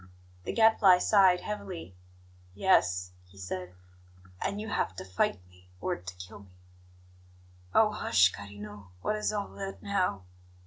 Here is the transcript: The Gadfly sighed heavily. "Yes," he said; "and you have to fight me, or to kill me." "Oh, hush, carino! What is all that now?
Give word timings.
The 0.45 0.51
Gadfly 0.51 0.97
sighed 0.97 1.41
heavily. 1.41 1.95
"Yes," 2.55 3.11
he 3.27 3.37
said; 3.37 3.75
"and 4.41 4.59
you 4.59 4.67
have 4.67 4.95
to 4.95 5.05
fight 5.05 5.39
me, 5.47 5.69
or 5.79 5.95
to 5.95 6.15
kill 6.15 6.39
me." 6.39 6.57
"Oh, 7.75 7.91
hush, 7.91 8.31
carino! 8.31 8.89
What 9.03 9.15
is 9.15 9.31
all 9.31 9.49
that 9.49 9.83
now? 9.83 10.23